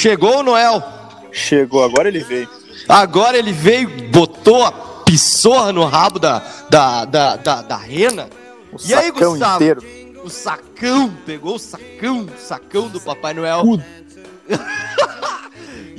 [0.00, 0.80] Chegou o Noel.
[1.32, 2.48] Chegou, agora ele veio.
[2.88, 4.70] Agora ele veio, botou a
[5.04, 6.38] pissorra no rabo da,
[6.70, 8.28] da, da, da, da rena.
[8.72, 9.56] O E aí, Gustavo?
[9.56, 9.82] inteiro.
[10.22, 13.62] O sacão, pegou o sacão, sacão do Papai Noel.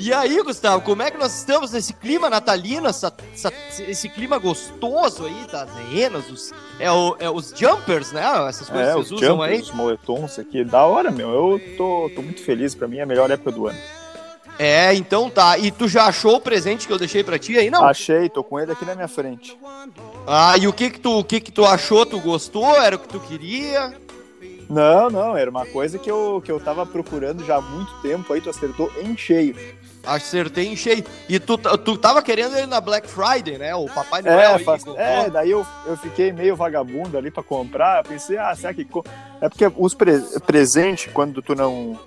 [0.01, 3.51] E aí, Gustavo, como é que nós estamos nesse clima natalino, essa- essa-
[3.85, 8.23] esse clima gostoso aí das renas, os, é, o- é os jumpers, né?
[8.47, 9.61] Essas coisas É, que os vocês usam jumpers, aí.
[9.61, 10.63] os moletons aqui.
[10.63, 11.29] Da hora, meu.
[11.29, 12.73] Eu tô, tô muito feliz.
[12.73, 13.77] Pra mim é a melhor época do ano.
[14.57, 15.57] É, então tá.
[15.57, 17.83] E tu já achou o presente que eu deixei pra ti aí, não?
[17.85, 19.57] Achei, tô com ele aqui na minha frente.
[20.25, 22.05] Ah, e o que que tu, o que que tu achou?
[22.05, 22.73] Tu gostou?
[22.75, 23.93] Era o que tu queria?
[24.69, 28.31] Não, não, era uma coisa que eu, que eu tava procurando já há muito tempo.
[28.31, 29.55] Aí tu acertou em cheio.
[30.15, 31.03] Acertei em cheio.
[31.27, 33.75] E tu, tu tava querendo ele na Black Friday, né?
[33.75, 35.03] O Papai Noel É, faz- comprou.
[35.05, 37.99] é, daí eu, eu fiquei meio vagabundo ali pra comprar.
[37.99, 38.87] Eu pensei, ah, será que.
[39.41, 41.99] É porque os pre presentes, quando tu não.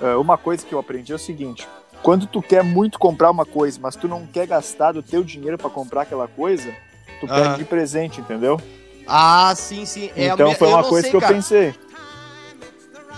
[0.00, 1.68] é, Uma coisa que eu aprendi é o seguinte:
[2.02, 5.58] quando tu quer muito comprar uma coisa, mas tu não quer gastar do teu dinheiro
[5.58, 6.72] pra comprar aquela coisa,
[7.20, 8.60] tu pede de presente, entendeu?
[9.06, 10.10] Ah, sim, sim.
[10.16, 11.34] É então me- foi eu uma coisa sei, que eu cara.
[11.34, 11.74] pensei.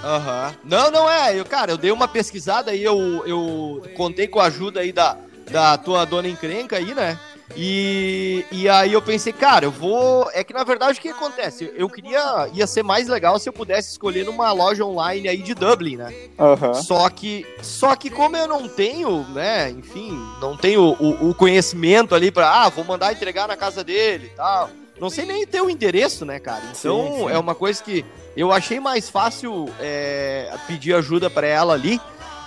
[0.03, 0.55] Aham.
[0.65, 1.39] Não, não é.
[1.39, 5.17] Eu, cara, eu dei uma pesquisada aí, eu, eu contei com a ajuda aí da,
[5.51, 7.19] da tua dona encrenca aí, né?
[7.57, 10.31] E, e aí eu pensei, cara, eu vou.
[10.33, 11.71] É que na verdade o que acontece?
[11.77, 12.49] Eu queria.
[12.55, 16.15] Ia ser mais legal se eu pudesse escolher numa loja online aí de Dublin, né?
[16.39, 16.75] Aham.
[16.75, 22.15] Só que, só que como eu não tenho, né, enfim, não tenho o, o conhecimento
[22.15, 24.71] ali pra, ah, vou mandar entregar na casa dele e tal.
[25.01, 26.63] Não sei nem ter o endereço, né, cara?
[26.79, 27.31] Então Sim, sim.
[27.31, 28.05] é uma coisa que
[28.37, 32.01] eu achei mais fácil é, pedir ajuda pra ela ali.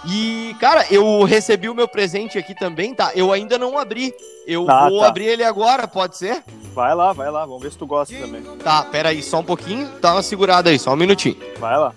[0.08, 3.12] E, cara, eu recebi o meu presente aqui também, tá?
[3.16, 4.14] Eu ainda não abri.
[4.46, 5.08] Eu Ah, vou tá.
[5.08, 6.44] abrir ele agora, pode ser?
[6.76, 8.44] Vai lá, vai lá, vamos ver se tu gosta também.
[8.64, 9.90] Tá, pera aí, só um pouquinho.
[10.00, 11.36] Dá uma segurada aí, só um minutinho.
[11.60, 11.92] Vai lá.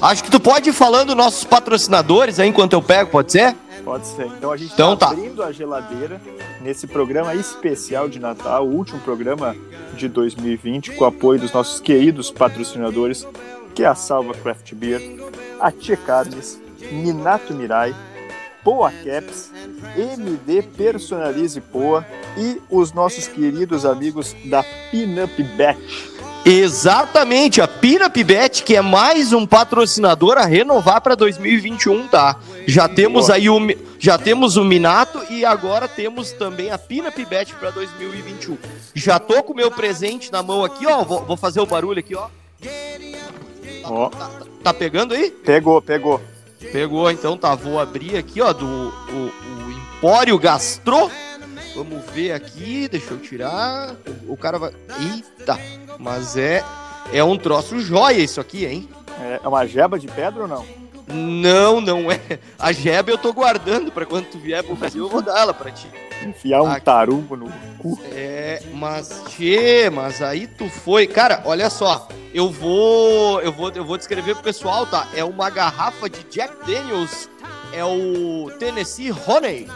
[0.00, 3.54] Acho que tu pode ir falando nossos patrocinadores aí enquanto eu pego, pode ser?
[3.86, 4.26] Pode ser.
[4.26, 5.12] Então a gente Então tá tá.
[5.12, 6.20] abrindo a geladeira
[6.60, 9.54] nesse programa especial de Natal, o último programa
[9.94, 13.24] de 2020, com o apoio dos nossos queridos patrocinadores,
[13.76, 15.00] que é a Salva Craft Beer,
[15.60, 16.60] a Tia Carnes,
[16.90, 17.94] Minato Mirai,
[18.64, 19.52] Poa Caps,
[19.96, 22.04] MD Personalize Poa
[22.36, 26.15] e os nossos queridos amigos da Pinup Bet.
[26.48, 32.36] Exatamente, a Pirapibet, que é mais um patrocinador a renovar para 2021, tá?
[32.68, 33.58] Já temos aí o
[33.98, 38.56] já temos o Minato e agora temos também a Pirapibet para 2021.
[38.94, 41.98] Já tô com o meu presente na mão aqui, ó, vou, vou fazer o barulho
[41.98, 42.28] aqui, ó.
[43.82, 44.30] Ó, Tá,
[44.62, 45.32] tá pegando aí?
[45.32, 46.22] pegou, pegou.
[46.70, 51.10] Pegou, então tá, vou abrir aqui, ó, do o, o Empório Gastro.
[51.76, 53.94] Vamos ver aqui, deixa eu tirar.
[54.26, 54.72] O, cara vai.
[54.98, 55.58] Eita,
[55.98, 56.64] mas é
[57.12, 58.88] é um troço joia isso aqui, hein?
[59.42, 60.64] É uma jeba de pedra ou não?
[61.06, 62.20] Não, não é.
[62.58, 65.54] A Jeba eu tô guardando pra quando tu vier pro Brasil, eu vou dar ela
[65.54, 65.86] pra ti.
[66.24, 66.84] Enfiar um Aqui.
[66.84, 68.00] tarumbo no cu.
[68.10, 71.06] É, mas tchê, mas aí tu foi.
[71.06, 73.40] Cara, olha só, eu vou.
[73.40, 75.06] Eu vou, eu vou descrever pro pessoal, tá?
[75.14, 77.28] É uma garrafa de Jack Daniels.
[77.72, 79.68] É o Tennessee Honey.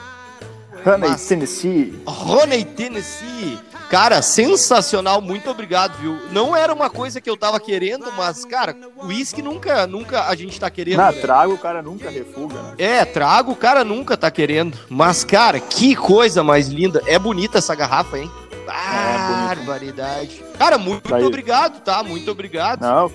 [0.84, 2.02] Honey, Mas- Tennessee.
[2.06, 3.58] Honey Tennessee.
[3.90, 6.16] Cara, sensacional, muito obrigado, viu?
[6.30, 10.60] Não era uma coisa que eu tava querendo, mas, cara, uísque nunca, nunca a gente
[10.60, 10.98] tá querendo.
[10.98, 11.20] Na né?
[11.20, 12.74] trago o cara nunca refuga, né?
[12.78, 14.78] É, trago, o cara nunca tá querendo.
[14.88, 17.02] Mas, cara, que coisa mais linda.
[17.04, 18.30] É bonita essa garrafa, hein?
[18.70, 20.44] Barbaridade.
[20.58, 22.02] Cara, muito Daí- obrigado, tá?
[22.02, 22.80] Muito obrigado.
[22.82, 23.08] Não,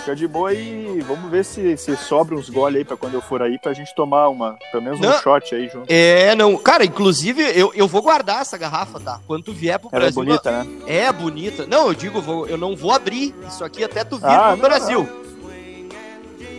[0.00, 3.20] fica de boa e vamos ver se, se sobra uns gole aí pra quando eu
[3.22, 5.18] for aí pra gente tomar uma, pelo menos um Não.
[5.20, 5.86] shot aí junto.
[5.88, 6.56] É, não.
[6.56, 9.20] Cara, inclusive, eu, eu vou guardar essa garrafa, tá?
[9.26, 10.24] Quando tu vier pro Ela é Brasil.
[10.24, 10.66] bonita, né?
[10.86, 11.66] É bonita.
[11.66, 14.58] Não, eu digo, eu não vou abrir isso aqui até tu vir Ah, pro não,
[14.58, 15.08] Brasil.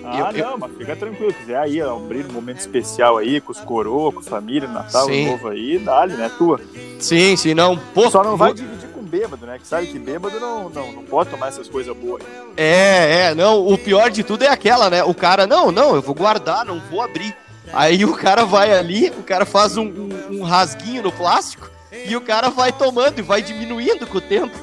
[0.05, 1.33] Ah, Eu- não, mas fica tranquilo.
[1.33, 5.27] Quiser aí, ó, abrir um momento especial aí com os coroa, com família, Natal, Sim.
[5.31, 6.29] novo aí, dá-lhe, né?
[6.37, 6.59] Tua.
[6.99, 7.77] Sim, sim, não.
[7.93, 9.57] Pô, Só não vai vou- dividir com bêbado, né?
[9.59, 12.21] Que sabe que bêbado não, não, não pode tomar essas coisas boas.
[12.57, 15.03] É, é, não, o pior de tudo é aquela, né?
[15.03, 17.35] O cara, não, não, eu vou guardar, não vou abrir.
[17.71, 21.69] Aí o cara vai ali, o cara faz um, um- um rasguinho no plástico
[22.05, 24.55] e o cara vai tomando e vai diminuindo com o tempo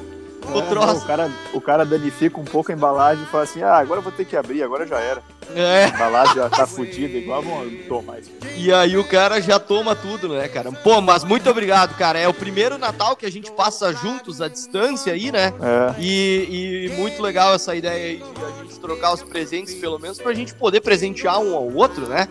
[0.45, 1.03] o É, não, troço.
[1.03, 4.03] o, cara, o cara danifica um pouco a embalagem e fala assim: ah, agora eu
[4.03, 5.21] vou ter que abrir, agora já era.
[5.53, 8.31] É, A embalagem já tá fodida, igual vamos tomar isso.
[8.55, 10.71] e aí o cara já toma tudo, né, cara?
[10.71, 12.17] Pô, mas muito obrigado, cara.
[12.17, 15.53] É o primeiro Natal que a gente passa juntos à distância aí, né?
[15.61, 15.95] É.
[15.99, 20.19] E, e muito legal essa ideia aí de a gente trocar os presentes, pelo menos,
[20.19, 22.29] pra gente poder presentear um ao outro, né?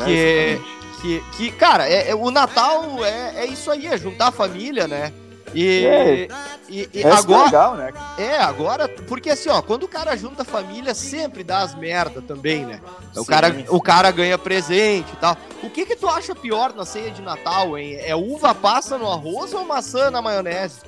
[0.00, 0.78] é, que, é- exatamente.
[1.00, 4.86] que, que, cara, é, é- o Natal é, é isso aí, é juntar a família,
[4.86, 5.10] né?
[5.54, 6.28] E, É.
[6.68, 7.92] E, e é agora, legal, né?
[8.18, 12.20] é, agora, porque assim, ó, quando o cara junta a família, sempre dá as merda
[12.20, 12.80] também, né?
[13.16, 15.34] O cara, o cara ganha presente e tal.
[15.62, 17.96] O que que tu acha pior na ceia de Natal, hein?
[18.00, 20.80] É uva passa no arroz ou maçã na maionese?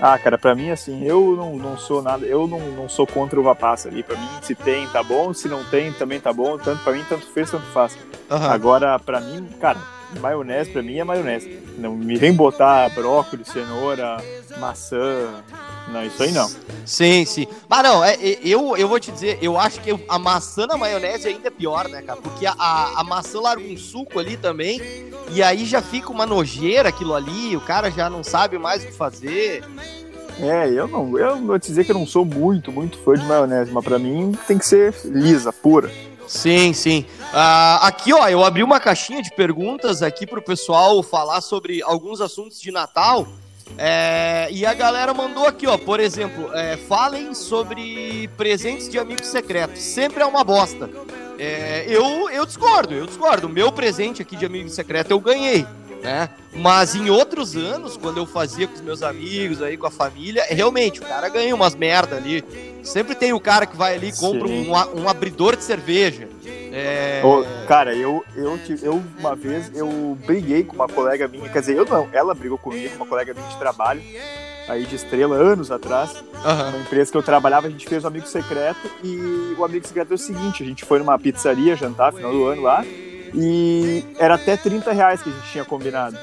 [0.00, 3.40] Ah, cara, pra mim, assim, eu não, não sou nada, eu não, não sou contra
[3.40, 4.02] uva passa ali.
[4.02, 6.56] Pra mim, se tem, tá bom, se não tem, também tá bom.
[6.58, 7.96] Tanto pra mim, tanto fez, tanto faz.
[8.30, 8.50] Aham.
[8.50, 9.78] Agora, pra mim, cara,
[10.20, 11.58] maionese pra mim é maionese.
[11.78, 14.16] Não me vem botar brócolis, cenoura,
[14.58, 15.42] maçã.
[15.88, 16.50] Não, isso aí não.
[16.84, 17.46] Sim, sim.
[17.68, 20.76] Mas não, é, é, eu, eu vou te dizer, eu acho que a maçã na
[20.76, 22.20] maionese ainda é pior, né, cara?
[22.20, 24.80] Porque a, a, a maçã larga um suco ali também,
[25.30, 28.86] e aí já fica uma nojeira aquilo ali, o cara já não sabe mais o
[28.86, 29.64] que fazer.
[30.38, 33.24] É, eu não, eu vou te dizer que eu não sou muito, muito fã de
[33.24, 35.90] maionese, mas pra mim tem que ser lisa, pura.
[36.26, 37.04] Sim, sim.
[37.32, 42.20] Ah, aqui, ó, eu abri uma caixinha de perguntas aqui pro pessoal falar sobre alguns
[42.20, 43.26] assuntos de Natal.
[43.76, 49.26] É, e a galera mandou aqui, ó, por exemplo, é, falem sobre presentes de amigos
[49.26, 49.82] secretos.
[49.82, 50.88] Sempre é uma bosta.
[51.38, 53.46] É, eu, eu discordo, eu discordo.
[53.46, 55.66] O meu presente aqui de amigo secreto eu ganhei,
[56.06, 56.30] né?
[56.54, 60.44] Mas em outros anos, quando eu fazia com os meus amigos aí, com a família,
[60.48, 62.44] realmente, o cara ganha umas merda ali.
[62.84, 66.28] Sempre tem o cara que vai ali e compra um, um abridor de cerveja.
[66.72, 67.20] É...
[67.24, 71.76] Ô, cara, eu, eu, eu uma vez eu briguei com uma colega minha, quer dizer,
[71.76, 74.02] eu não, ela brigou comigo, uma colega minha de trabalho,
[74.68, 76.68] aí de estrela, anos atrás, aham.
[76.68, 80.12] uma empresa que eu trabalhava, a gente fez um amigo secreto e o amigo secreto
[80.12, 82.84] é o seguinte, a gente foi numa pizzaria jantar final do ano lá
[83.34, 86.16] e era até 30 reais que a gente tinha combinado,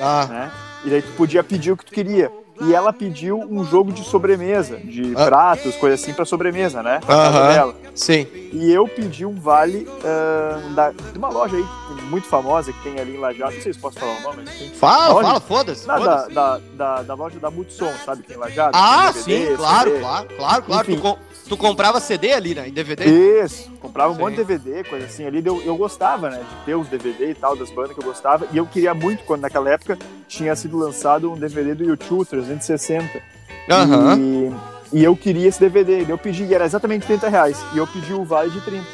[0.00, 0.50] Ah, né?
[0.84, 2.30] E daí tu podia pedir o que tu queria.
[2.60, 5.24] E ela pediu um jogo de sobremesa, de Ah.
[5.24, 7.00] pratos, coisa assim pra sobremesa, né?
[7.08, 7.48] Aham.
[7.52, 7.74] dela.
[7.94, 8.26] sim.
[8.52, 11.64] E eu pedi um vale ahn, da, de uma loja aí
[12.10, 13.54] muito famosa que tem ali em Lajado.
[13.54, 14.78] Não sei se posso falar o nome, mas.
[14.78, 15.26] Fala, Olha.
[15.26, 15.88] fala, foda-se.
[15.88, 18.22] Não, da, da, da, da loja da Multissom, sabe?
[18.22, 18.70] Que tem em Lajado.
[18.76, 20.00] Ah, tem sim, DVD, claro, CD.
[20.00, 20.82] claro, claro, claro.
[20.90, 20.96] Enfim.
[20.96, 22.68] Tu, com- tu comprava CD ali, né?
[22.68, 23.04] Em DVD?
[23.44, 24.20] Isso, comprava um Sim.
[24.20, 25.42] monte de DVD, coisa assim ali.
[25.44, 28.46] Eu, eu gostava, né, de ter os DVD e tal, das bandas que eu gostava.
[28.52, 29.98] E eu queria muito, quando naquela época
[30.28, 33.22] tinha sido lançado um DVD do YouTube 360.
[33.70, 34.18] Aham.
[34.18, 36.06] E, e eu queria esse DVD.
[36.08, 37.64] Eu pedi, e era exatamente 30 reais.
[37.74, 38.84] E eu pedi o vale de 30.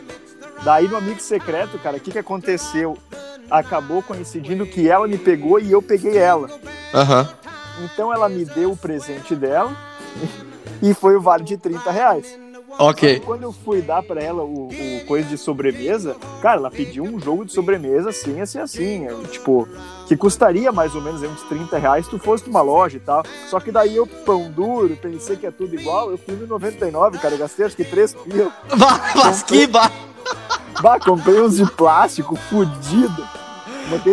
[0.65, 2.97] Daí no Amigo Secreto, cara, o que, que aconteceu?
[3.50, 6.50] Acabou coincidindo que ela me pegou e eu peguei ela.
[6.93, 7.29] Aham.
[7.85, 9.75] Então ela me deu o presente dela
[10.83, 12.39] e foi o vale de 30 reais.
[12.79, 13.21] Ok.
[13.25, 17.19] Quando eu fui dar pra ela o, o coisa de sobremesa, cara, ela pediu um
[17.19, 19.05] jogo de sobremesa assim, assim, assim.
[19.05, 19.67] eu, Tipo,
[20.07, 23.01] que custaria mais ou menos aí, uns 30 reais se tu fosse numa loja e
[23.01, 23.25] tal.
[23.49, 26.11] Só que daí eu, pão duro, pensei que é tudo igual.
[26.11, 28.53] Eu fui no 99, cara, eu gastei acho que 3 pila.
[28.77, 29.91] Bah, Mas que ba...
[30.81, 33.27] Bah, comprei uns de plástico fudido.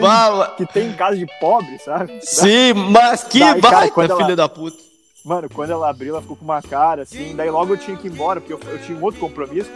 [0.02, 2.20] Bah, que tem em casa de pobre, sabe?
[2.24, 4.78] Sim, mas que Daí, cara, baita, quando ela- filha da puta.
[5.26, 7.36] Mano, quando ela abriu, ela ficou com uma cara assim.
[7.36, 9.72] Daí logo eu tinha que ir embora, porque eu, eu tinha um outro compromisso.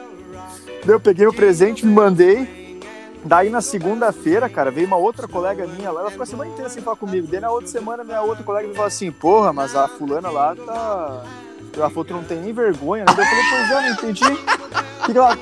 [0.85, 2.79] Daí eu peguei o presente, me mandei.
[3.25, 6.01] Daí na segunda-feira, cara, veio uma outra colega minha lá.
[6.01, 7.25] Ela ficou a semana inteira sem falar comigo.
[7.25, 10.55] Daí na outra semana, minha outra colega me falou assim: Porra, mas a fulana lá
[10.55, 11.23] tá.
[11.75, 13.13] Ela falou: Tu não tem nem vergonha, né?
[13.17, 14.23] Daí eu falei: Pois é, não entendi.
[14.23, 15.37] O que, que ela.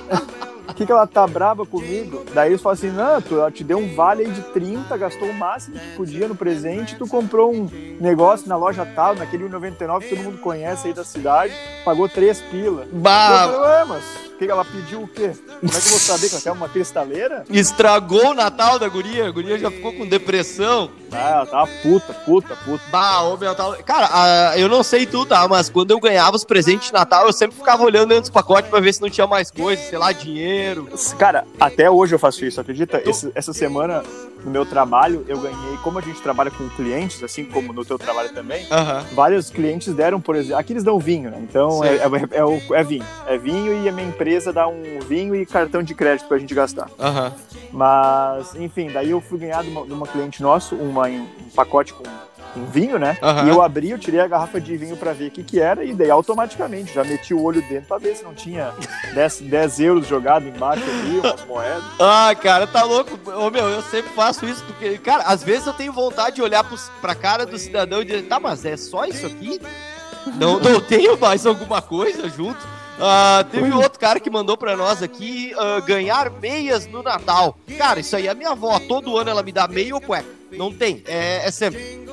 [0.67, 2.23] O que, que ela tá braba comigo?
[2.33, 5.29] Daí eles falam assim: não, tu, ela te deu um vale aí de 30, gastou
[5.29, 7.69] o máximo que podia no presente, tu comprou um
[7.99, 12.41] negócio na loja tal, naquele 1,99 que todo mundo conhece aí da cidade, pagou 3
[12.41, 12.87] pila.
[12.91, 15.31] Bah, falei, ué, mas o que, que ela pediu o quê?
[15.59, 17.43] Como é que eu vou saber que ela quer uma cristaleira?
[17.49, 19.27] estragou o Natal da guria.
[19.27, 20.91] A guria já ficou com depressão.
[21.11, 22.83] Ah, ela tava puta, puta, puta.
[22.91, 23.75] Bah, ô meu Natal.
[23.85, 25.47] Cara, ah, eu não sei tu, tá?
[25.47, 28.69] Mas quando eu ganhava os presentes de Natal, eu sempre ficava olhando dentro dos pacotes
[28.69, 30.87] pra ver se não tinha mais coisa, sei lá, dinheiro.
[31.17, 33.01] Cara, até hoje eu faço isso, acredita?
[33.05, 34.03] Esse- essa semana,
[34.43, 37.97] no meu trabalho, eu ganhei, como a gente trabalha com clientes, assim como no teu
[37.97, 39.05] trabalho também, Aham.
[39.13, 41.37] vários clientes deram, por exemplo, aqui eles dão vinho, né?
[41.41, 41.87] Então Sim.
[41.87, 43.05] é, é, é o- é vinho.
[43.25, 46.53] É vinho e a minha empresa dá um vinho e cartão de crédito pra gente
[46.53, 46.89] gastar.
[46.99, 47.33] Aham.
[47.71, 51.93] Mas, enfim, daí eu fui ganhar de uma, de uma cliente nosso uma, um pacote
[51.93, 52.03] com,
[52.53, 53.17] com vinho, né?
[53.21, 53.45] Aham.
[53.45, 55.83] E eu abri, eu tirei a garrafa de vinho pra ver o que que era
[55.83, 58.73] e daí automaticamente já meti o olho dentro pra ver se não tinha
[59.13, 61.83] 10, 10 euros jogado embaixo ali, umas moedas.
[61.99, 63.19] Ah, cara, tá louco.
[63.31, 66.63] Ô, meu, eu sempre faço isso porque, cara, às vezes eu tenho vontade de olhar
[66.63, 69.61] pros, pra cara do cidadão e dizer, tá, mas é só isso aqui?
[70.35, 72.59] Não, não tenho mais alguma coisa junto?
[72.99, 77.57] Ah, teve outro cara que mandou pra nós aqui ah, ganhar meias no Natal.
[77.77, 78.79] Cara, isso aí é minha avó.
[78.79, 80.27] Todo ano ela me dá meia ou cueca.
[80.51, 81.03] Não tem.
[81.07, 82.07] É, é sempre.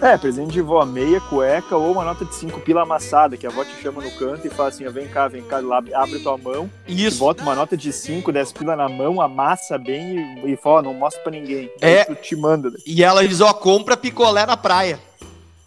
[0.00, 3.50] É, presente de vó, meia, cueca ou uma nota de 5 pila amassada, que a
[3.50, 6.18] avó te chama no canto e fala assim, ó, vem cá, vem cá, lá, abre
[6.18, 7.18] tua mão, Isso.
[7.18, 10.82] bota uma nota de 5, 10 pila na mão, amassa bem e, e fala, ó,
[10.82, 11.70] não mostra pra ninguém.
[11.80, 12.04] É.
[12.04, 12.70] Tu te manda.
[12.84, 14.98] E ela diz, ó, compra picolé na praia.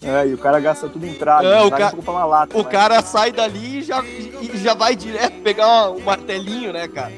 [0.02, 1.46] É, e o cara gasta tudo em trago.
[1.48, 2.56] É, o ca- uma lata.
[2.58, 6.88] O mas- cara sai dali e já, e já vai direto pegar um martelinho, né,
[6.88, 7.12] cara?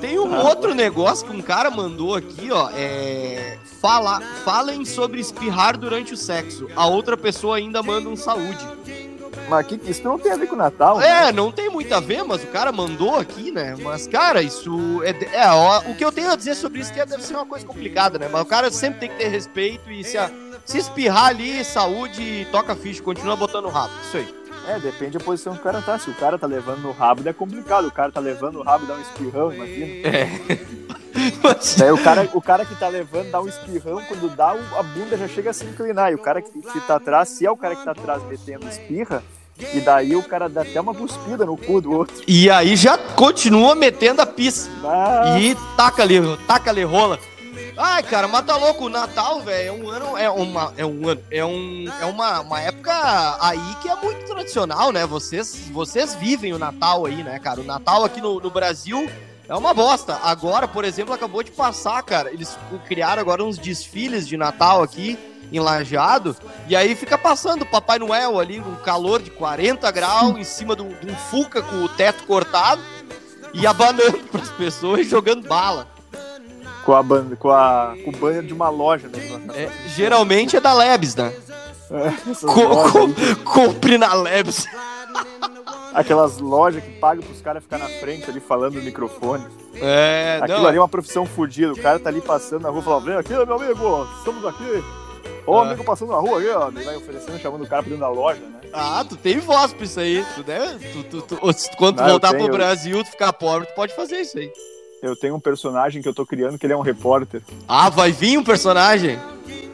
[0.00, 2.70] Tem um outro negócio que um cara mandou aqui, ó.
[2.74, 3.58] É.
[3.80, 6.68] Fala, falem sobre espirrar durante o sexo.
[6.74, 8.64] A outra pessoa ainda manda um saúde.
[9.48, 11.28] Mas que, isso não tem a ver com o Natal, né?
[11.28, 13.76] É, não tem muito a ver, mas o cara mandou aqui, né?
[13.82, 15.02] Mas, cara, isso.
[15.02, 17.44] É, é ó, o que eu tenho a dizer sobre isso que deve ser uma
[17.44, 18.28] coisa complicada, né?
[18.32, 20.30] Mas o cara sempre tem que ter respeito e se, a-
[20.64, 23.92] se espirrar ali, saúde, toca ficha, continua botando o rabo.
[24.06, 24.34] Isso aí.
[24.68, 25.98] É, depende da posição que o cara tá.
[25.98, 27.86] Se o cara tá levando no rabo, é complicado.
[27.88, 29.86] O cara tá levando no rabo e dá um espirrão, imagina.
[30.08, 30.28] É.
[31.42, 34.78] Mas- Daí o cara, o cara que tá levando dá um espirrão, quando dá, o-
[34.78, 36.12] a bunda já chega a se inclinar.
[36.12, 38.68] E o cara que, que tá atrás, se é o cara que tá atrás metendo
[38.68, 39.22] espirra,
[39.74, 42.14] e daí o cara dá até uma cuspida no cu do outro.
[42.26, 44.70] E aí já continua metendo a pista.
[44.84, 47.18] Ah, E taca ali, taca ali, rola.
[47.84, 51.02] Ai, cara, mas tá louco, o Natal, velho, é um ano, é uma, é um
[51.28, 52.92] é um, é uma, uma época
[53.40, 55.04] aí que é muito tradicional, né?
[55.04, 57.60] Vocês, vocês vivem o Natal aí, né, cara?
[57.60, 59.10] O Natal aqui no, no Brasil
[59.48, 60.16] é uma bosta.
[60.22, 65.18] Agora, por exemplo, acabou de passar, cara, eles criaram agora uns desfiles de Natal aqui
[65.50, 66.36] em Lajeado,
[66.68, 70.82] e aí fica passando Papai Noel ali, um calor de 40 graus, em cima de
[70.82, 72.80] um, de um Fuca com o teto cortado,
[73.52, 75.91] e abanando pras pessoas e jogando bala.
[76.84, 79.52] Com a banda, com a com o banner de uma loja mesmo.
[79.52, 81.32] É, geralmente é da Lebs, né?
[82.30, 84.66] Essas Co co aí, compre na Lebs.
[85.94, 89.44] aquelas lojas que pagam pros caras ficar na frente ali falando no microfone.
[89.74, 90.66] É, Aquilo não.
[90.68, 91.72] ali é uma profissão fodida.
[91.72, 94.84] O cara tá ali passando na rua e fala, vem aqui, meu amigo, estamos aqui.
[95.46, 95.62] Ô, Ah.
[95.66, 96.70] amigo passando na rua aqui, ó.
[96.70, 98.60] Daí vai oferecendo, chamando o cara pra dentro da loja, né?
[98.72, 100.24] Ah, tu tem voz pra isso aí.
[100.34, 101.36] Tu deve, tu, tu, tu-
[101.76, 104.50] quando tu Não, eu voltar pro Brasil, tu ficar pobre, tu pode fazer isso aí.
[105.02, 107.42] Eu tenho um personagem que eu tô criando que ele é um repórter.
[107.66, 109.18] Ah, vai vir um personagem?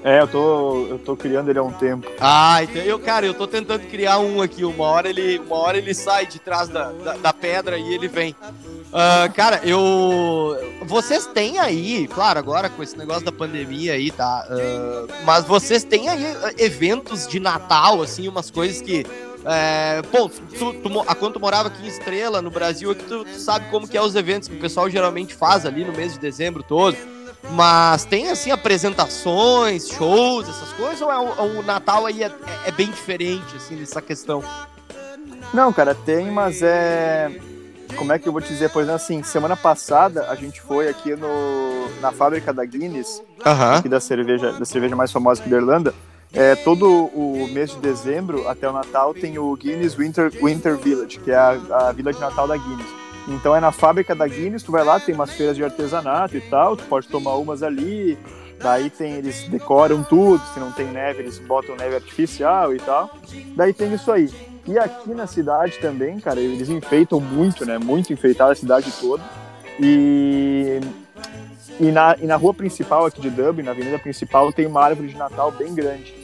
[0.03, 2.09] É, eu tô, eu tô criando ele há um tempo.
[2.19, 4.65] Ah, então eu, cara, eu tô tentando criar um aqui.
[4.65, 8.09] Uma hora ele, uma hora ele sai de trás da, da, da pedra e ele
[8.09, 8.35] vem.
[8.91, 10.57] Ah, cara, eu.
[10.87, 14.47] Vocês têm aí, claro, agora com esse negócio da pandemia aí, tá?
[14.49, 16.25] Ah, mas vocês têm aí
[16.57, 19.05] eventos de Natal, assim, umas coisas que.
[19.51, 23.25] É, pô, tu, tu, a quando tu morava aqui em Estrela, no Brasil, aqui tu,
[23.25, 26.13] tu sabe como que é os eventos que o pessoal geralmente faz ali no mês
[26.13, 26.97] de dezembro todo.
[27.53, 31.01] Mas tem, assim, apresentações, shows, essas coisas?
[31.01, 32.31] Ou é o, o Natal aí é,
[32.67, 34.45] é bem diferente, assim, nessa questão?
[35.55, 37.31] Não, cara, tem, mas é.
[37.97, 38.69] Como é que eu vou te dizer?
[38.69, 43.23] Por exemplo, assim, semana passada a gente foi aqui no, na fábrica da Guinness,
[43.79, 45.95] aqui da cerveja, da cerveja mais famosa aqui da Irlanda.
[46.33, 51.19] É, todo o mês de dezembro até o Natal tem o Guinness Winter, Winter Village,
[51.21, 52.87] que é a, a vila de Natal da Guinness.
[53.29, 56.41] Então é na fábrica da Guinness, tu vai lá, tem umas feiras de artesanato e
[56.41, 58.19] tal, tu pode tomar umas ali,
[58.59, 63.11] daí tem, eles decoram tudo, se não tem neve, eles botam neve artificial e tal.
[63.55, 64.31] Daí tem isso aí.
[64.67, 67.79] E aqui na cidade também, cara, eles enfeitam muito, né?
[67.79, 69.23] Muito enfeitada a cidade toda.
[69.81, 70.79] E,
[71.81, 75.09] e, na, e na rua principal aqui de Dublin, na avenida principal, tem uma árvore
[75.09, 76.15] de Natal bem grande.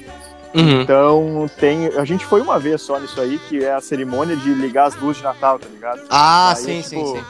[0.55, 0.83] Uhum.
[0.83, 1.89] Então tem.
[1.89, 4.95] A gente foi uma vez só nisso aí, que é a cerimônia de ligar as
[4.97, 6.01] luzes de Natal, tá ligado?
[6.09, 7.25] Ah, Aí, sim, tipo, sim, sim.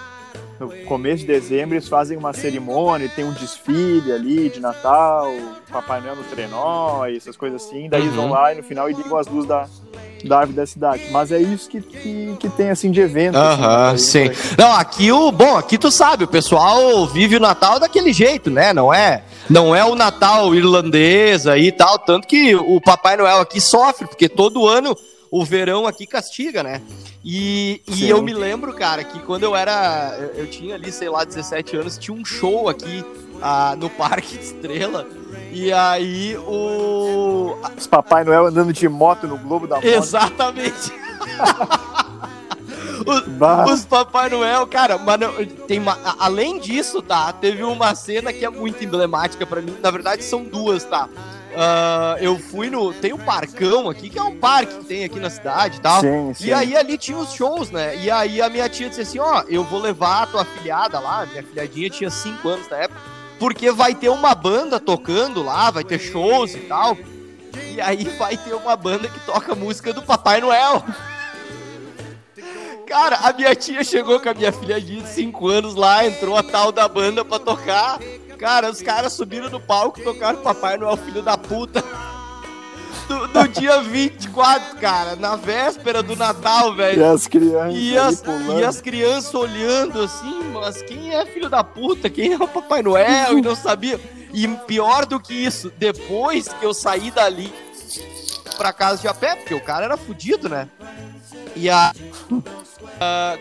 [0.60, 5.32] No começo de dezembro eles fazem uma cerimônia, tem um desfile ali de Natal,
[5.70, 7.88] Papai Noel no trenó e essas coisas assim.
[7.88, 8.30] Daí eles vão Uhum.
[8.32, 9.66] lá e no final e ligam as luzes da,
[10.24, 11.02] da árvore da cidade.
[11.10, 13.34] Mas é isso que, que, que tem assim de evento.
[13.36, 14.54] Aham, assim, sim.
[14.56, 15.32] Não, aqui o.
[15.32, 18.72] Bom, aqui tu sabe, o pessoal vive o Natal daquele jeito, né?
[18.72, 21.98] Não é, não é o Natal irlandês aí e tal.
[21.98, 24.96] Tanto que o Papai Noel aqui sofre, porque todo ano
[25.34, 26.80] o verão aqui castiga, né?
[27.24, 30.16] E, e eu me lembro, cara, que quando eu era.
[30.16, 33.04] Eu, eu tinha ali, sei lá, 17 anos, tinha um show aqui
[33.42, 35.04] ah, no Parque Estrela.
[35.50, 37.56] E aí o.
[37.76, 39.88] Os Papai Noel andando de moto no Globo da Moda.
[39.88, 40.92] Exatamente.
[43.04, 43.72] Os-.
[43.72, 45.32] Os Papai Noel, cara, mano,
[45.66, 47.32] tem uma, além disso, tá?
[47.32, 49.76] Teve uma cena que é muito emblemática pra mim.
[49.82, 51.08] Na verdade, são duas, tá?
[51.56, 52.92] Ah, eu fui no.
[52.92, 56.00] Tem um parcão aqui, que é um parque que tem aqui na cidade e tal.
[56.00, 56.46] Sim, sim.
[56.46, 57.96] E aí ali tinha os shows, né?
[57.96, 61.26] E aí a minha tia disse assim, ó, eu vou levar a tua filhada lá,
[61.26, 63.00] minha filhadinha tinha 5 anos na época,
[63.38, 66.96] porque vai ter uma banda tocando lá, vai ter shows e tal.
[67.72, 70.84] E aí vai ter uma banda que toca música do Papai Noel.
[72.86, 76.42] Cara, a minha tia chegou com a minha filhadinha de 5 anos lá, entrou a
[76.42, 77.98] tal da banda pra tocar.
[78.44, 81.82] Cara, os caras subiram no palco, tocaram Papai Noel, filho da puta.
[83.08, 87.10] Do, do dia 24, cara, na véspera do Natal, E velho.
[87.10, 88.22] as crianças E as,
[88.58, 92.10] e as crianças olhando assim, mas quem é filho da puta?
[92.10, 93.38] Quem é o Papai Noel?
[93.38, 93.98] E não sabia.
[94.30, 97.50] E pior do que isso, depois que eu saí dali,
[98.58, 100.68] pra casa de a pé, porque o cara era fudido, né?
[101.56, 101.94] E a.
[102.30, 102.42] Uh,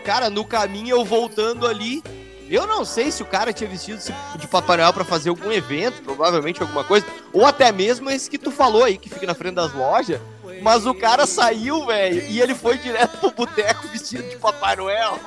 [0.02, 2.02] cara, no caminho eu voltando ali.
[2.48, 4.00] Eu não sei se o cara tinha vestido
[4.36, 8.38] de Papai Noel pra fazer algum evento, provavelmente alguma coisa, ou até mesmo esse que
[8.38, 10.20] tu falou aí, que fica na frente das lojas.
[10.62, 15.18] Mas o cara saiu, velho, e ele foi direto pro boteco vestido de Papai Noel.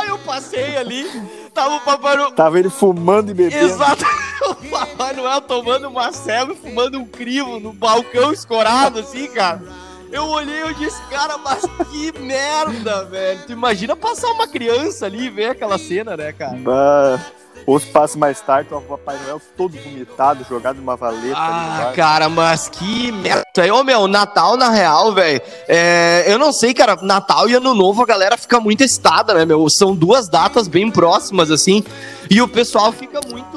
[0.00, 1.04] Aí eu passei ali,
[1.52, 2.32] tava o Papai Noel.
[2.32, 3.66] Tava ele fumando e bebendo.
[3.66, 4.04] Exato.
[4.46, 9.60] O Papai Noel tomando uma ceva e fumando um crivo no balcão escorado, assim, cara.
[10.10, 13.40] Eu olhei e disse, cara, mas que merda, velho.
[13.46, 16.56] Tu imagina passar uma criança ali e ver aquela cena, né, cara?
[16.56, 17.20] Bah.
[17.66, 21.36] Ou se passa mais tarde, o Papai Noel todo vomitado, jogado numa valeta.
[21.36, 23.42] Ah, cara, mas que merda.
[23.74, 25.40] Ô meu, Natal, na real, velho.
[25.66, 29.44] É, eu não sei, cara, Natal e Ano Novo a galera fica muito excitada, né,
[29.44, 29.66] meu?
[29.68, 31.82] São duas datas bem próximas, assim.
[32.30, 33.55] E o pessoal fica muito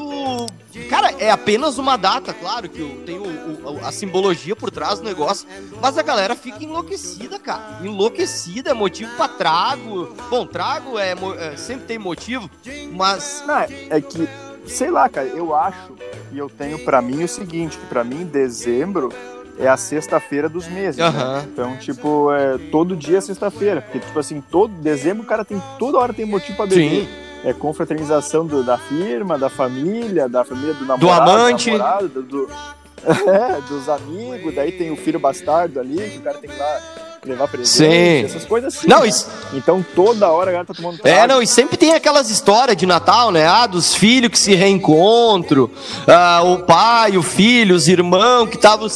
[0.90, 5.06] Cara, é apenas uma data, claro, que tem o, o, a simbologia por trás do
[5.06, 5.48] negócio,
[5.80, 7.80] mas a galera fica enlouquecida, cara.
[7.84, 10.16] Enlouquecida, é motivo pra trago.
[10.30, 12.50] Bom, trago é, é sempre tem motivo,
[12.92, 13.44] mas.
[13.46, 14.28] Não, é que,
[14.66, 15.94] sei lá, cara, eu acho
[16.32, 19.14] e eu tenho para mim o seguinte: que para mim, dezembro
[19.60, 21.00] é a sexta-feira dos meses.
[21.00, 21.12] Uhum.
[21.12, 21.48] Né?
[21.54, 23.82] Então, tipo, é, todo dia é sexta-feira.
[23.82, 27.06] Porque, tipo assim, todo dezembro o cara tem toda hora tem motivo pra beber.
[27.06, 31.78] Sim é, confraternização do, da firma, da família, da família do namorado, do amante, do,
[31.78, 32.50] namorado, do, do
[33.30, 36.82] é, dos amigos, daí tem o filho bastardo ali, que o cara tem que lá
[37.26, 38.26] levar presente, Sim.
[38.26, 38.88] essas coisas assim.
[38.88, 39.08] Não, né?
[39.08, 39.30] isso...
[39.54, 41.18] Então toda hora a galera tá tomando trago.
[41.18, 43.46] É, não, e sempre tem aquelas histórias de Natal, né?
[43.46, 45.70] Ah, dos filhos que se reencontram,
[46.08, 48.88] ah, o pai, o filho, os irmãos que estavam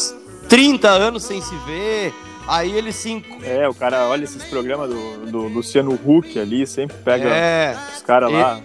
[0.47, 2.13] 30 anos sem se ver.
[2.47, 3.23] Aí ele se.
[3.43, 8.01] É, o cara olha esses programas do, do Luciano Huck ali, sempre pega é, os
[8.01, 8.33] caras e...
[8.33, 8.59] lá,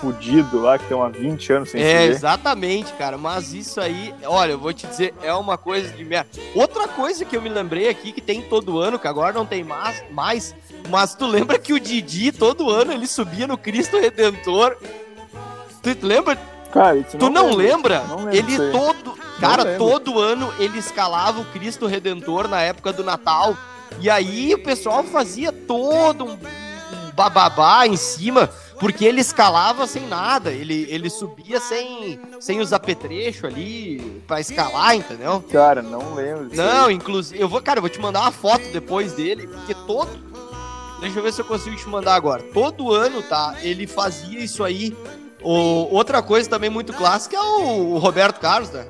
[0.00, 3.18] fudido lá, que estão há 20 anos sem É, exatamente, cara.
[3.18, 6.30] Mas isso aí, olha, eu vou te dizer, é uma coisa de merda.
[6.54, 9.64] Outra coisa que eu me lembrei aqui, que tem todo ano, que agora não tem
[9.64, 10.54] mais, mais
[10.88, 14.76] mas tu lembra que o Didi, todo ano, ele subia no Cristo Redentor.
[15.82, 16.36] Tu lembra?
[16.72, 18.04] Cara, tu não, não lembra?
[18.04, 19.13] Não ele todo.
[19.48, 23.56] Cara, todo ano ele escalava o Cristo Redentor na época do Natal.
[24.00, 26.38] E aí o pessoal fazia todo um
[27.14, 30.50] bababá em cima, porque ele escalava sem nada.
[30.50, 35.44] Ele, ele subia sem, sem os apetrechos ali pra escalar, entendeu?
[35.52, 36.50] Cara, não lembro.
[36.54, 37.40] Não, inclusive.
[37.40, 40.34] Eu vou, cara, eu vou te mandar uma foto depois dele, porque todo.
[41.00, 42.42] Deixa eu ver se eu consigo te mandar agora.
[42.54, 43.56] Todo ano, tá?
[43.62, 44.96] Ele fazia isso aí
[45.44, 48.86] o, outra coisa também muito clássica é o, o, Roberto Carlos, né?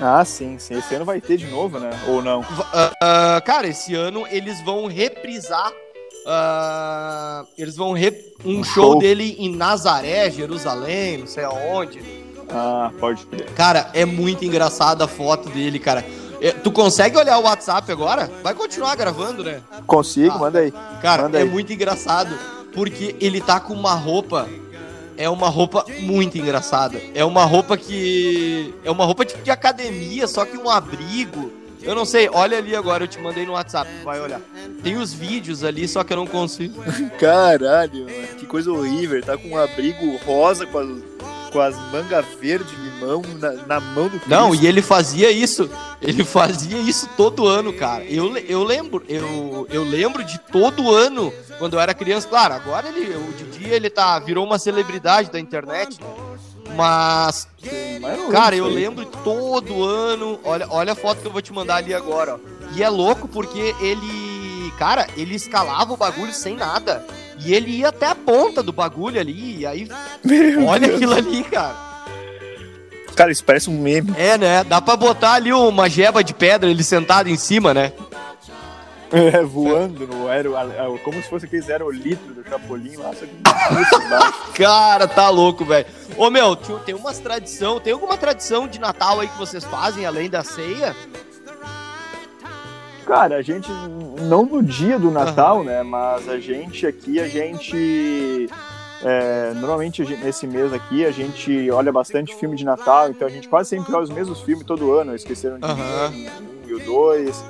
[0.00, 0.74] Ah, sim, sim.
[0.74, 1.90] Esse ano vai ter de novo, né?
[2.08, 2.40] Ou não?
[2.40, 5.70] Uh, uh, cara, esse ano eles vão reprisar.
[6.24, 12.00] Uh, eles vão rep um, um show, show dele em Nazaré, Jerusalém, não sei aonde.
[12.48, 13.46] Ah, pode crer.
[13.54, 16.04] Cara, é muito engraçada a foto dele, cara.
[16.40, 18.30] É, tu consegue olhar o WhatsApp agora?
[18.42, 19.60] Vai continuar gravando, né?
[19.86, 20.72] Consigo, ah, manda aí.
[21.00, 21.48] Cara, manda é aí.
[21.48, 22.36] muito engraçado.
[22.74, 24.48] Porque ele tá com uma roupa
[25.22, 27.00] é uma roupa muito engraçada.
[27.14, 28.74] É uma roupa que.
[28.84, 31.52] É uma roupa tipo de academia, só que um abrigo.
[31.80, 34.40] Eu não sei, olha ali agora, eu te mandei no WhatsApp, vai olhar.
[34.82, 36.82] Tem os vídeos ali, só que eu não consigo.
[37.18, 39.20] Caralho, mano, que coisa horrível.
[39.22, 40.88] Tá com um abrigo rosa com as,
[41.52, 42.72] com as mangas verdes,
[43.02, 44.28] limão na, na mão do Cristo.
[44.28, 45.68] Não, e ele fazia isso.
[46.00, 48.04] Ele fazia isso todo ano, cara.
[48.04, 52.28] Eu, eu lembro, eu, eu lembro de todo ano quando eu era criança.
[52.28, 55.98] Claro, agora ele, o Didi, ele tá, virou uma celebridade da internet.
[56.74, 57.46] Mas,
[58.30, 60.40] cara, eu lembro todo ano.
[60.44, 62.36] Olha, olha a foto que eu vou te mandar ali agora.
[62.36, 62.52] Ó.
[62.74, 67.04] E é louco porque ele, cara, ele escalava o bagulho sem nada.
[67.44, 69.58] E ele ia até a ponta do bagulho ali.
[69.58, 69.88] E aí,
[70.24, 70.96] Meu olha Deus.
[70.96, 71.91] aquilo ali, cara.
[73.22, 74.12] Cara, isso parece um meme.
[74.18, 74.64] É, né?
[74.64, 77.92] Dá pra botar ali uma jeba de pedra, ele sentado em cima, né?
[79.12, 80.54] É, voando no aero,
[81.04, 85.86] como se fosse aqueles aerolitros do Chapolin lá, só que Cara, tá louco, velho.
[86.16, 90.28] Ô, meu, tem umas tradição, tem alguma tradição de Natal aí que vocês fazem, além
[90.28, 90.96] da ceia?
[93.06, 93.70] Cara, a gente,
[94.22, 95.64] não no dia do Natal, uhum.
[95.64, 98.48] né, mas a gente aqui, a gente...
[99.04, 103.48] É, normalmente nesse mês aqui a gente olha bastante filme de Natal, então a gente
[103.48, 105.14] quase sempre olha os mesmos filmes todo ano.
[105.14, 105.72] Esqueceram de uhum.
[105.74, 107.44] um e o dois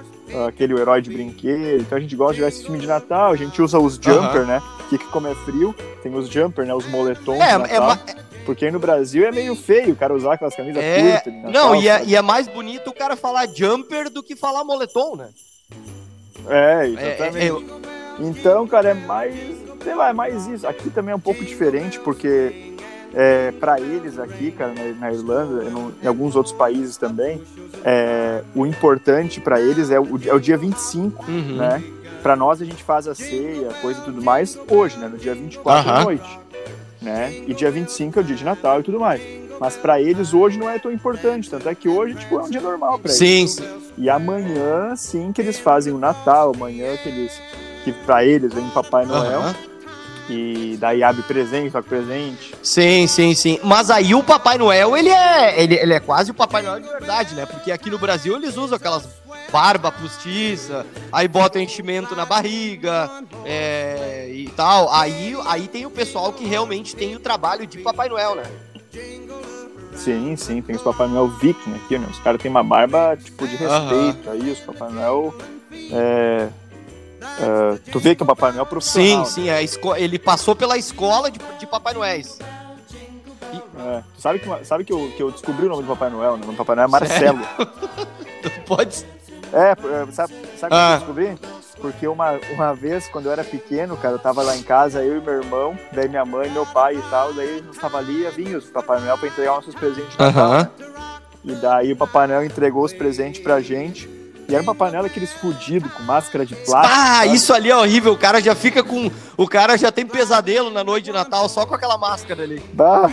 [0.47, 1.83] aquele herói de brinquedo.
[1.83, 4.47] Então a gente gosta de ver esse filme de Natal, a gente usa os jumper,
[4.47, 4.63] né?
[4.89, 6.75] Que, como é frio, tem os jumper, né?
[6.75, 7.93] Os moletons é, é Natal.
[7.93, 11.13] É, porque aí no Brasil é meio feio o cara usar aquelas camisas é...
[11.13, 11.35] curtas.
[11.35, 14.65] Natal, não, e é, e é, mais bonito o cara falar jumper do que falar
[14.65, 15.29] moletom, né?
[16.49, 17.39] É, exatamente.
[17.39, 19.35] É, é, então, cara, é mais.
[19.83, 20.67] Sei lá, é mais isso.
[20.67, 22.73] Aqui também é um pouco diferente, porque
[23.15, 27.43] é, para eles aqui, cara, na, na Irlanda, no, em alguns outros países também,
[27.85, 31.57] é, o importante para eles é o, é o dia 25, uhum.
[31.57, 31.83] né?
[32.23, 35.09] Para nós a gente faz a ceia, coisa e tudo mais hoje, né?
[35.09, 35.97] No dia 24 uhum.
[35.97, 36.39] à noite,
[37.01, 37.43] né?
[37.47, 39.21] E dia 25 é o dia de Natal e tudo mais.
[39.61, 42.51] Mas para eles hoje não é tão importante, tanto é que hoje tipo, é um
[42.51, 43.53] dia normal para eles.
[43.53, 43.65] Sim.
[43.99, 47.41] E amanhã sim que eles fazem o Natal, amanhã que eles
[47.85, 49.41] que para eles vem Papai Noel.
[49.41, 49.72] Uhum
[50.29, 52.55] e daí abre presente, toca presente.
[52.63, 53.59] Sim, sim, sim.
[53.63, 56.89] Mas aí o Papai Noel, ele é, ele, ele é quase o Papai Noel de
[56.89, 57.47] verdade, né?
[57.47, 59.09] Porque aqui no Brasil eles usam aquelas
[59.51, 63.11] barba postiça, aí bota enchimento na barriga
[63.45, 64.93] é, e tal.
[64.93, 68.45] Aí, aí tem o pessoal que realmente tem o trabalho de Papai Noel, né?
[69.95, 72.07] Sim, sim, tem os Papai Noel viking aqui, né?
[72.11, 74.27] Os caras têm uma barba, tipo, de respeito.
[74.27, 74.33] Uhum.
[74.33, 75.35] Aí os Papai Noel
[75.93, 76.49] é,
[77.23, 79.25] Uh, tu vê que o Papai Noel é profissional.
[79.25, 79.95] Sim, sim, é esco...
[79.95, 82.23] ele passou pela escola de, de Papai Noel.
[83.79, 86.37] É, sabe que, sabe que, eu, que eu descobri o nome do Papai Noel?
[86.37, 86.43] Né?
[86.43, 87.41] O nome do Papai Noel é Marcelo.
[88.43, 89.05] tu pode.
[89.53, 91.01] É, é sabe, sabe ah.
[91.01, 91.63] como eu descobri?
[91.81, 95.19] Porque uma, uma vez, quando eu era pequeno, cara, eu tava lá em casa, eu
[95.19, 98.25] e meu irmão, daí minha mãe, meu pai e tal, daí a gente tava ali
[98.31, 100.15] vinha os Papai Noel pra entregar nossos presentes.
[100.15, 100.71] Uh -huh.
[101.45, 104.09] E daí o Papai Noel entregou os presentes pra gente.
[104.49, 106.95] E era uma panela aqueles fudidos com máscara de plástico.
[106.95, 107.35] Ah, sabe?
[107.35, 108.13] isso ali é horrível.
[108.13, 109.11] O cara já fica com.
[109.37, 112.63] O cara já tem pesadelo na noite de Natal só com aquela máscara ali.
[112.73, 113.11] Bah.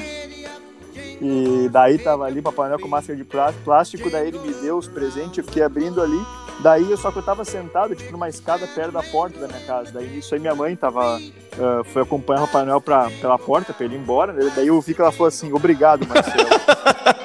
[1.21, 4.87] E daí tava ali, Papai Noel com máscara de plástico, daí ele me deu os
[4.87, 6.19] presentes, eu fiquei abrindo ali.
[6.61, 9.91] Daí, só que eu tava sentado, tipo, numa escada perto da porta da minha casa.
[9.93, 13.73] Daí, isso aí minha mãe tava, uh, foi acompanhar o Papai Noel pra, pela porta,
[13.73, 14.33] pra ele ir embora.
[14.33, 14.51] Né?
[14.55, 16.49] Daí eu vi que ela falou assim, obrigado, Marcelo.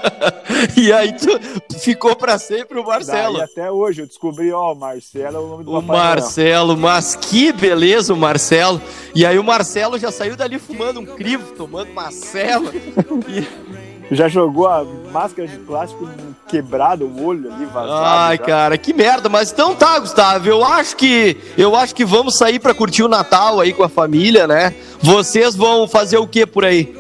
[0.77, 1.41] e aí tu
[1.79, 3.39] ficou pra sempre o Marcelo.
[3.39, 7.15] Daí, até hoje eu descobri, ó, o Marcelo é o nome do o Marcelo, mas
[7.17, 8.81] que beleza o Marcelo.
[9.15, 12.71] E aí o Marcelo já saiu dali fumando um crivo, tomando Marcelo.
[13.29, 13.85] e...
[14.11, 16.09] Já jogou a máscara de plástico
[16.47, 18.05] quebrado, o olho ali vazado.
[18.05, 18.45] Ai, já.
[18.45, 19.29] cara, que merda.
[19.29, 20.47] Mas então tá, Gustavo.
[20.47, 23.89] Eu acho que eu acho que vamos sair para curtir o Natal aí com a
[23.89, 24.75] família, né?
[25.01, 26.95] Vocês vão fazer o que por aí?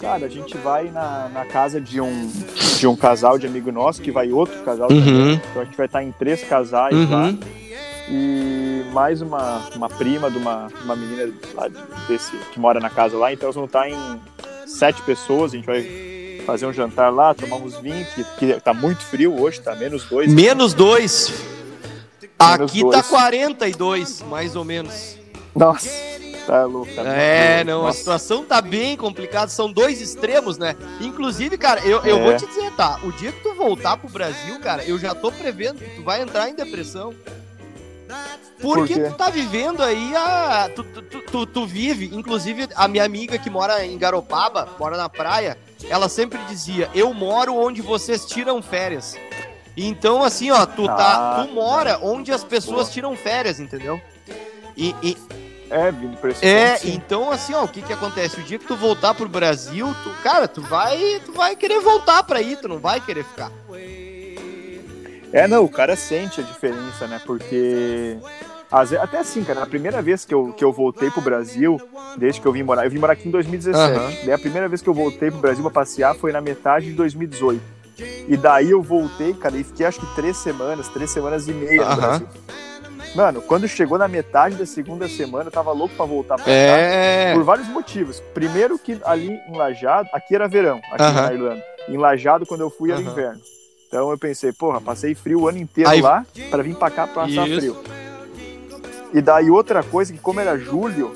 [0.00, 2.30] Cara, a gente vai na, na casa de um,
[2.78, 5.04] de um casal de amigo nosso, que vai outro casal uhum.
[5.04, 5.42] também.
[5.50, 7.10] Então a gente vai estar em três casais uhum.
[7.10, 7.34] lá.
[8.10, 11.68] E mais uma, uma prima de uma, uma menina lá
[12.06, 13.32] desse, que mora na casa lá.
[13.32, 14.20] Então eles vão estar em
[14.66, 15.52] sete pessoas.
[15.52, 15.82] A gente vai
[16.46, 20.04] fazer um jantar lá, tomar uns vinhos, que, que tá muito frio hoje, tá menos
[20.04, 20.32] dois.
[20.32, 21.34] Menos dois.
[22.38, 22.96] Aqui dois.
[22.96, 25.18] tá 42, mais ou menos.
[25.54, 26.17] Nossa.
[26.48, 27.90] Tá louco, tá É, não, Nossa.
[27.90, 30.74] a situação tá bem complicada, são dois extremos, né?
[30.98, 32.22] Inclusive, cara, eu, eu é.
[32.22, 32.98] vou te dizer, tá?
[33.04, 36.22] O dia que tu voltar pro Brasil, cara, eu já tô prevendo que tu vai
[36.22, 37.14] entrar em depressão.
[38.62, 40.70] Porque Por tu tá vivendo aí a.
[40.74, 45.10] Tu, tu, tu, tu, vive, inclusive a minha amiga que mora em Garopaba, mora na
[45.10, 45.58] praia,
[45.90, 49.18] ela sempre dizia: Eu moro onde vocês tiram férias.
[49.76, 54.00] Então, assim, ó, tu, tá, ah, tu mora onde as pessoas tiram férias, entendeu?
[54.74, 55.16] E, e,
[55.70, 58.40] é, vindo pra esse É, ponto, então assim, ó, o que que acontece?
[58.40, 62.22] O dia que tu voltar pro Brasil, tu, cara, tu vai, tu vai querer voltar
[62.22, 63.50] pra aí, tu não vai querer ficar.
[65.32, 67.20] É, não, o cara sente a diferença, né?
[67.24, 68.16] Porque
[68.70, 71.80] até assim, cara, na primeira vez que eu, que eu voltei pro Brasil,
[72.16, 73.98] desde que eu vim morar, eu vim morar aqui em 2017.
[73.98, 74.24] Uhum.
[74.24, 76.92] Daí a primeira vez que eu voltei pro Brasil pra passear foi na metade de
[76.92, 77.60] 2018.
[78.28, 81.84] E daí eu voltei, cara, e fiquei acho que três semanas, três semanas e meia
[81.88, 82.28] no Brasil.
[83.14, 87.30] Mano, quando chegou na metade da segunda semana, eu tava louco pra voltar pra é...
[87.30, 87.34] cá.
[87.34, 88.20] Por vários motivos.
[88.34, 91.22] Primeiro que ali em Lajado, aqui era verão, aqui uh -huh.
[91.22, 91.64] na Irlanda.
[91.88, 93.10] Em Lajado, quando eu fui, era uh -huh.
[93.10, 93.40] inverno.
[93.88, 96.00] Então eu pensei, porra, passei frio o ano inteiro Aí...
[96.00, 97.60] lá para vir pra cá passar Isso.
[97.60, 97.76] frio.
[99.14, 101.14] E daí outra coisa, que como era julho,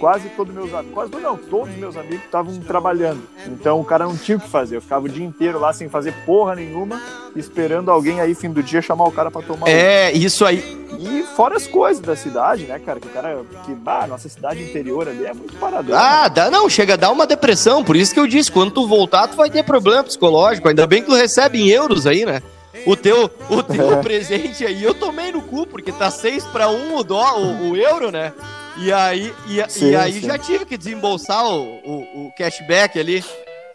[0.00, 3.22] quase todos meus amigos, quase não, todos meus amigos estavam trabalhando.
[3.46, 4.76] Então o cara não tinha o que fazer.
[4.76, 7.00] Eu ficava o dia inteiro lá sem fazer porra nenhuma,
[7.36, 9.68] esperando alguém aí fim do dia chamar o cara para tomar.
[9.68, 10.16] É, um.
[10.16, 10.80] isso aí.
[10.98, 12.98] E fora as coisas da cidade, né, cara?
[12.98, 15.96] Que o cara, que, bah, nossa cidade interior ali é muito paradão.
[15.96, 17.84] Ah, dá, não, chega a dar uma depressão.
[17.84, 20.68] Por isso que eu disse, quando tu voltar, tu vai ter problema psicológico.
[20.68, 22.42] Ainda bem que tu recebe em euros aí, né?
[22.86, 23.96] O teu, o teu é.
[24.02, 27.76] presente aí eu tomei no cu, porque tá 6 para 1 o, dó, o, o
[27.76, 28.32] euro, né?
[28.78, 30.20] E aí, e, sim, e aí sim.
[30.20, 33.24] já tive que desembolsar o, o, o cashback ali.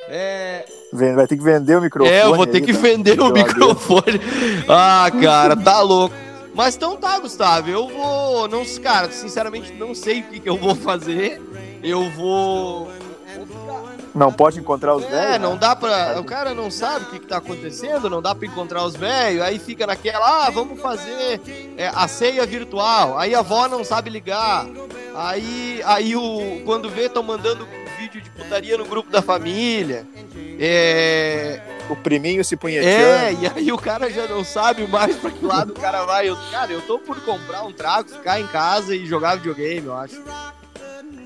[0.08, 0.66] É...
[0.92, 2.16] Vai ter que vender o microfone.
[2.16, 2.80] É, eu vou ter aí, que tá?
[2.80, 4.22] vender o microfone.
[4.70, 6.16] Ah, cara, tá louco.
[6.54, 8.48] Mas então tá, Gustavo, eu vou.
[8.48, 11.42] Não, cara, sinceramente não sei o que, que eu vou fazer.
[11.84, 12.90] Eu vou.
[14.16, 15.36] Não pode encontrar os é, velhos?
[15.36, 15.60] É, não né?
[15.60, 16.20] dá pra.
[16.20, 19.42] O cara não sabe o que, que tá acontecendo, não dá pra encontrar os velhos,
[19.42, 21.42] aí fica naquela, ah, vamos fazer
[21.78, 23.20] é, a ceia virtual.
[23.20, 24.66] Aí a avó não sabe ligar.
[25.14, 30.08] Aí, aí o, quando vê, estão mandando vídeo de putaria no grupo da família.
[30.60, 31.62] É.
[31.90, 32.90] O priminho se punhetando.
[32.90, 36.28] É, e aí o cara já não sabe mais pra que lado o cara vai.
[36.28, 39.96] Eu, cara, eu tô por comprar um trago, ficar em casa e jogar videogame, eu
[39.96, 40.20] acho.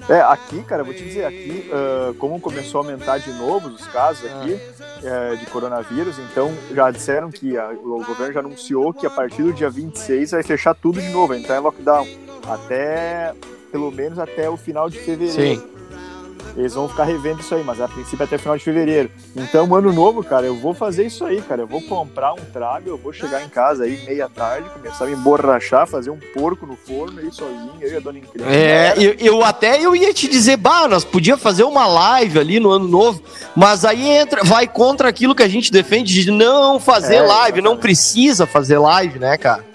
[0.09, 3.85] É, aqui, cara, vou te dizer, aqui, uh, como começou a aumentar de novo os
[3.87, 4.59] casos aqui
[5.05, 5.35] ah.
[5.35, 9.53] de coronavírus, então já disseram que a, o governo já anunciou que a partir do
[9.53, 12.07] dia 26 vai fechar tudo de novo, entrar em lockdown.
[12.47, 13.33] Até,
[13.71, 15.61] pelo menos até o final de fevereiro.
[15.61, 15.78] Sim.
[16.55, 19.09] Eles vão ficar revendo isso aí, mas a princípio é até final de fevereiro.
[19.35, 21.61] Então, ano novo, cara, eu vou fazer isso aí, cara.
[21.61, 25.07] Eu vou comprar um trago, eu vou chegar em casa aí meia tarde, começar a
[25.07, 28.49] me emborrachar, fazer um porco no forno aí sozinho, eu e a dona Incrível.
[28.49, 32.59] É, eu, eu, até eu ia te dizer, bah, nós podia fazer uma live ali
[32.59, 33.21] no ano novo,
[33.55, 37.31] mas aí entra, vai contra aquilo que a gente defende de não fazer é, live,
[37.33, 37.63] exatamente.
[37.63, 39.68] não precisa fazer live, né, cara?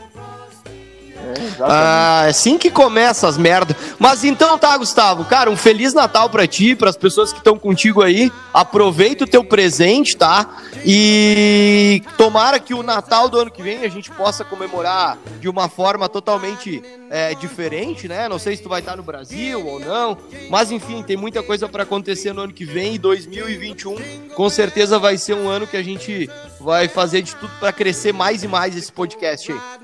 [1.60, 3.76] Ah, é assim que começa as merdas.
[3.98, 7.58] Mas então tá, Gustavo, cara, um feliz Natal para ti, para as pessoas que estão
[7.58, 8.32] contigo aí.
[8.52, 10.46] Aproveita o teu presente, tá?
[10.84, 15.68] E tomara que o Natal do ano que vem a gente possa comemorar de uma
[15.68, 18.28] forma totalmente é, diferente, né?
[18.28, 20.18] Não sei se tu vai estar no Brasil ou não,
[20.50, 22.94] mas enfim, tem muita coisa para acontecer no ano que vem.
[22.94, 23.96] E 2021
[24.34, 26.28] com certeza vai ser um ano que a gente
[26.60, 29.83] vai fazer de tudo para crescer mais e mais esse podcast aí.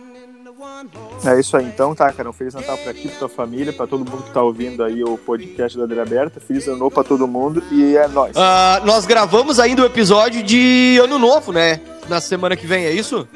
[1.24, 2.28] É isso aí, então, tá, cara.
[2.28, 5.02] Um Feliz Natal pra ti, pra tua família, pra todo mundo que tá ouvindo aí
[5.04, 6.40] o podcast da Adria Aberta.
[6.40, 8.36] Feliz Ano Novo pra todo mundo e é nóis.
[8.36, 11.80] Uh, nós gravamos ainda o episódio de Ano Novo, né?
[12.08, 13.28] Na semana que vem, é isso?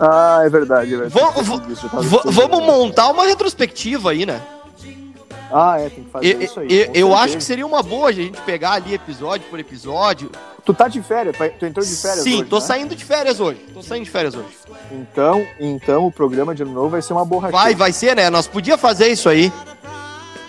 [0.00, 0.94] Ah, é verdade.
[0.94, 1.14] É verdade.
[2.24, 4.40] vamos montar uma retrospectiva aí, né?
[5.50, 6.68] Ah, é, tem que fazer eu, isso aí.
[6.70, 10.30] Eu, eu acho que seria uma boa a gente pegar ali episódio por episódio.
[10.64, 11.36] Tu tá de férias?
[11.58, 12.62] Tu entrou de férias Sim, hoje, tô né?
[12.62, 13.58] saindo de férias hoje.
[13.72, 14.48] Tô saindo de férias hoje.
[14.92, 17.52] Então, então o programa de ano novo vai ser uma borracha.
[17.52, 18.28] Vai, vai ser, né?
[18.28, 19.50] Nós podia fazer isso aí.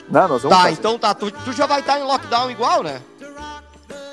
[0.10, 0.74] Não, nós vamos Tá, fazer.
[0.74, 1.14] então tá.
[1.14, 3.00] Tu, tu já vai estar tá em lockdown igual, né?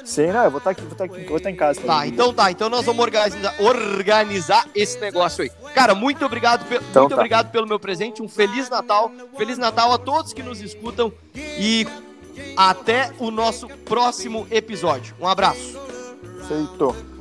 [0.06, 1.80] Sim, não, eu vou estar tá aqui, vou estar, tá aqui, vou estar em casa.
[1.80, 5.50] Tá, então tá, então nós vamos organizar, organizar esse negócio aí.
[5.74, 7.16] Cara, muito obrigado, então, muito tá.
[7.16, 11.86] obrigado pelo meu presente, um feliz Natal, feliz Natal a todos que nos escutam e
[12.56, 15.16] até o nosso próximo episódio.
[15.20, 15.76] Um abraço.
[16.40, 17.15] Aceitou.